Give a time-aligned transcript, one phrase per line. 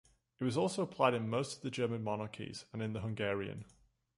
[0.39, 3.65] It was also applied in most of the German monarchies and in the Hungarian.